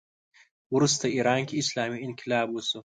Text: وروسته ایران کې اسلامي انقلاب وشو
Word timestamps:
وروسته 0.75 1.05
ایران 1.15 1.41
کې 1.47 1.59
اسلامي 1.61 1.97
انقلاب 2.05 2.47
وشو 2.51 2.79